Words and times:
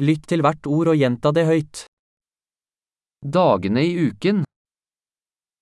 Lytt 0.00 0.24
til 0.32 0.40
hvert 0.40 0.64
ord 0.64 0.88
og 0.88 0.96
gjenta 0.96 1.28
det 1.36 1.42
høyt. 1.44 1.82
Dagene 3.20 3.82
i 3.84 3.92
uken, 4.08 4.38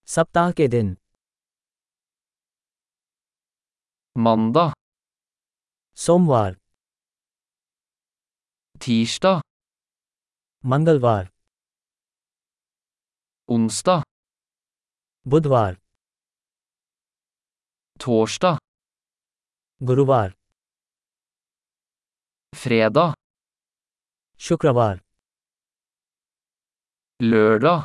सप्ताह 0.07 0.53
के 0.59 0.69
दिन 0.71 0.95
mandag, 4.15 4.71
सोमवार 5.99 6.55
tirsdag, 8.79 9.43
मंगलवार 10.65 11.27
onsdag, 13.51 14.03
बुधवार 15.27 15.75
torsdag, 17.99 18.59
गुरुवार 19.83 20.31
fredag, 22.53 23.15
शुक्रवार 24.38 25.00
lørdag, 27.24 27.84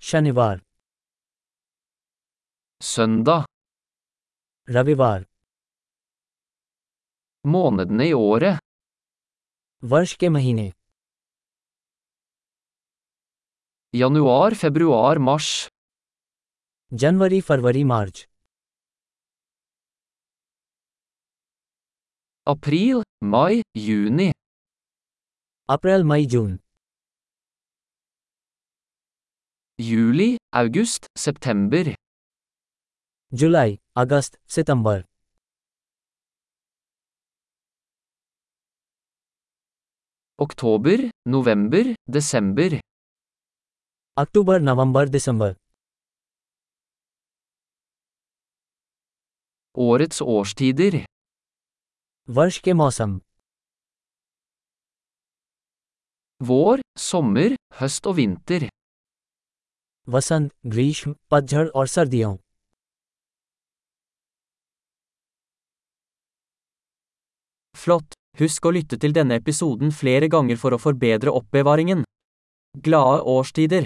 शनिवार 0.00 0.58
søndag, 2.80 3.44
रविवार 4.68 5.24
månedene 7.46 8.06
i 8.08 8.12
året, 8.12 8.58
वर्ष 9.82 10.14
के 10.20 10.28
महीने 10.28 10.72
januar, 13.94 14.54
februar, 14.54 15.18
mars, 15.18 15.68
जनवरी 16.92 17.40
फरवरी 17.40 17.84
मार्च 17.84 18.26
april, 22.46 23.02
mai, 23.24 23.62
juni, 23.74 24.32
April, 25.71 26.03
mai, 26.03 26.25
June. 26.25 26.57
Juli, 29.77 30.37
august, 30.51 31.05
september. 31.15 31.93
July, 33.31 33.77
August, 33.95 34.39
September. 34.47 35.05
Oktober, 40.39 41.11
november, 41.27 41.93
desember. 42.07 42.81
Oktober, 44.17 44.59
November, 44.59 45.05
Desember. 45.05 45.55
Årets 49.77 50.21
årstider. 50.21 51.05
Varsh 52.25 52.61
ke. 52.61 52.73
vår, 56.44 56.80
sommer, 56.98 57.56
høst 57.80 58.06
og 58.06 58.16
vinter, 58.20 58.68
वसंत 60.08 60.52
ग्रीष्म 60.66 61.14
पतझड़ 61.30 61.68
और 61.68 61.86
सर्दियों 61.86 62.36
Flott! 67.84 68.14
Husk 68.38 68.66
å 68.66 68.70
lytte 68.74 68.96
til 68.96 69.12
denne 69.14 69.36
episoden 69.40 69.92
flere 69.92 70.28
ganger 70.32 70.56
for 70.56 70.74
å 70.74 70.80
forbedre 70.80 71.30
oppbevaringen. 71.30 72.04
Glade 72.86 73.22
årstider! 73.28 73.84